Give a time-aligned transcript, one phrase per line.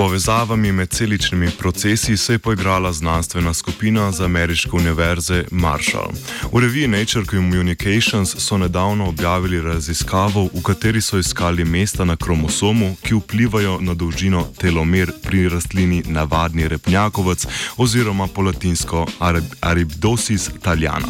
[0.00, 6.10] povezavami med celičnimi procesi se je poigrala znanstvena skupina z ameriške univerze Marshall.
[6.52, 12.96] V reviji Nature Communications so nedavno objavili raziskavo, v kateri so iskali mesta na kromosomu,
[13.02, 17.46] ki vplivajo na dolžino telomer pri rastlini navadni repnjakovec
[17.76, 19.06] oziroma po latinsko
[19.60, 21.08] Arabdosis taljana.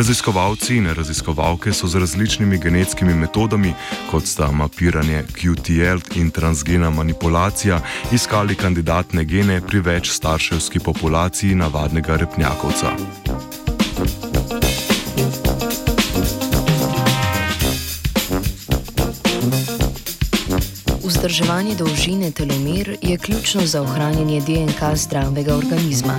[0.00, 3.74] Raziskovalci in raziskovalke so z različnimi genetskimi metodami,
[4.10, 7.80] kot sta mapiranje QTL in transgena manipulacija,
[8.12, 12.94] iskali kandidatne gene pri več starševski populaciji navadnega repnjakovca.
[21.04, 26.16] Vzdrževanje dolžine telomer je ključno za ohranjanje DNK zdravega organizma.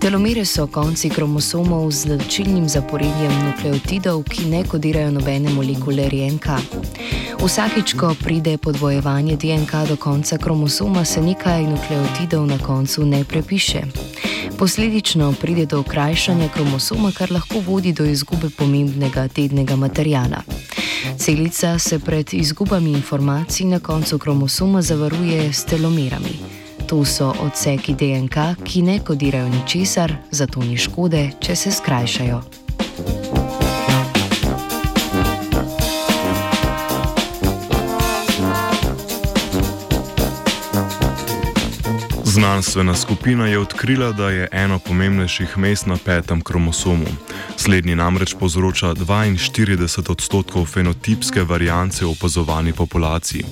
[0.00, 6.46] Telomere so konci kromosomov z značilnim zaporedjem nukleotidov, ki ne kodirajo nobene molekule RNK.
[7.40, 13.82] Vsakič, ko pride podvojevanje DNK do konca kromosoma, se nekaj nukleotidov na koncu ne prepiše.
[14.58, 20.42] Posledično pride do okrajšanja kromosoma, kar lahko vodi do izgube pomembnega tednega materijala.
[21.18, 26.65] Celica se pred izgubami informacij na koncu kromosoma zavaruje s telomerami.
[26.86, 32.65] To so odseki DNK, ki ne kodirajo ničesar, zato ni škode, če se skrajšajo.
[42.36, 47.06] Znanstvena skupina je odkrila, da je eno pomembnejših mest na petem kromosomu.
[47.56, 53.44] Slednji namreč povzroča 42 odstotkov fenotipske variance v opazovani populaciji.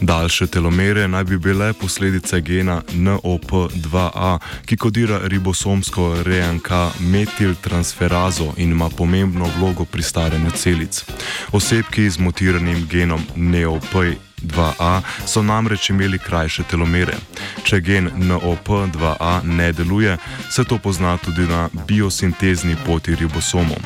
[0.00, 8.90] Daljše telomere naj bi bile posledice gena NOP2A, ki kodira ribosomsko RNK metiltransferazo in ima
[8.90, 11.04] pomembno vlogo pri staranju celic.
[11.52, 17.16] Osebki z mutiranim genom NOP2A 2A so namreč imeli krajše telomere.
[17.64, 20.16] Če gen NOP2A ne deluje,
[20.50, 23.80] se to pozna tudi na biosintezni poti ribosomov.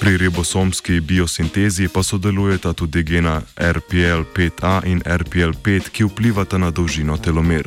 [0.00, 7.66] Pri ribosomski biosintezi pa sodelujeta tudi gena RPL5A in RPL5, ki vplivata na dolžino telomer.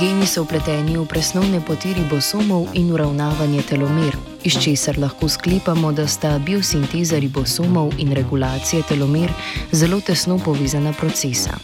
[0.00, 6.06] Geni so vpleteni v presnovne poti ribosomov in uravnavanje telomer, iz česar lahko sklepamo, da
[6.06, 9.30] sta biosinteza ribosomov in regulacija telomer
[9.72, 11.58] zelo tesno povezana procesa.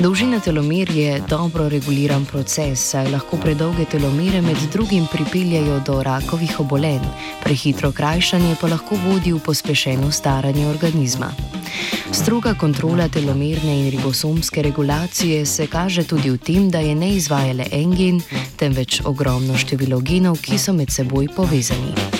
[0.00, 6.60] Dolžina telomer je dobro reguliran proces, saj lahko predolge telomere med drugim pripeljajo do rakovih
[6.60, 7.04] obolenj,
[7.44, 11.32] prehitro krajšanje pa lahko vodi v pospešeno staranje organizma.
[12.12, 17.52] Stroga kontrola telomerne in ribosomske regulacije se kaže tudi v tem, da je ne izvaja
[17.52, 18.20] le en gen,
[18.56, 22.19] temveč ogromno število genov, ki so med seboj povezani.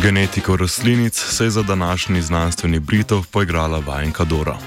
[0.00, 4.58] Z genetiko rastlinic se je za današnji znanstveni Britov poigrala vajenka Dora.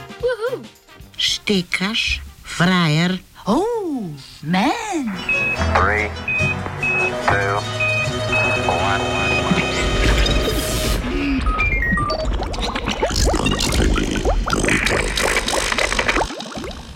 [1.17, 2.21] Štekaš,
[2.57, 5.32] frajer, oh, men.